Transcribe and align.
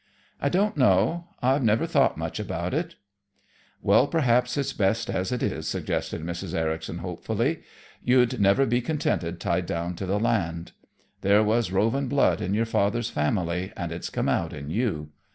"I 0.41 0.49
don't 0.49 0.75
know. 0.77 1.27
I've 1.43 1.61
never 1.63 1.85
thought 1.85 2.17
much 2.17 2.39
about 2.39 2.73
it." 2.73 2.95
"Well, 3.83 4.07
perhaps 4.07 4.57
it's 4.57 4.73
best 4.73 5.11
as 5.11 5.31
it 5.31 5.43
is," 5.43 5.67
suggested 5.67 6.23
Mrs. 6.23 6.55
Ericson 6.55 6.97
hopefully. 7.05 7.61
"You'd 8.03 8.41
never 8.41 8.65
be 8.65 8.81
contented 8.81 9.39
tied 9.39 9.67
down 9.67 9.93
to 9.97 10.07
the 10.07 10.19
land. 10.19 10.71
There 11.21 11.43
was 11.43 11.71
roving 11.71 12.07
blood 12.07 12.41
in 12.41 12.55
your 12.55 12.65
father's 12.65 13.11
family, 13.11 13.73
and 13.77 13.91
it's 13.91 14.09
come 14.09 14.27
out 14.27 14.53
in 14.53 14.71
you. 14.71 15.11